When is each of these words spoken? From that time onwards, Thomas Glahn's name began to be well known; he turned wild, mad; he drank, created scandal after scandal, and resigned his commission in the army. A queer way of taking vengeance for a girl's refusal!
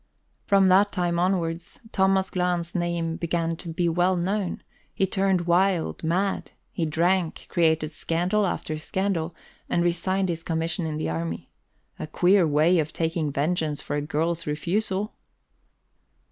From 0.47 0.65
that 0.69 0.91
time 0.91 1.19
onwards, 1.19 1.79
Thomas 1.91 2.31
Glahn's 2.31 2.73
name 2.73 3.17
began 3.17 3.55
to 3.57 3.69
be 3.69 3.87
well 3.87 4.15
known; 4.17 4.63
he 4.95 5.05
turned 5.05 5.41
wild, 5.41 6.03
mad; 6.03 6.53
he 6.71 6.87
drank, 6.87 7.45
created 7.49 7.91
scandal 7.91 8.47
after 8.47 8.79
scandal, 8.79 9.35
and 9.69 9.83
resigned 9.83 10.29
his 10.29 10.41
commission 10.41 10.87
in 10.87 10.97
the 10.97 11.11
army. 11.11 11.51
A 11.99 12.07
queer 12.07 12.47
way 12.47 12.79
of 12.79 12.91
taking 12.91 13.31
vengeance 13.31 13.79
for 13.79 13.95
a 13.95 14.01
girl's 14.01 14.47
refusal! 14.47 15.13